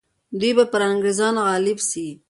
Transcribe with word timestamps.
دوی 0.39 0.51
به 0.57 0.65
پر 0.71 0.81
انګریزانو 0.91 1.41
غالب 1.49 1.77
سي. 1.89 2.07